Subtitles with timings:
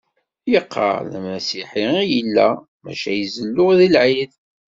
[0.51, 2.49] Yeqqar d amasiḥi i yella
[2.83, 4.31] maca izellu deg lɛid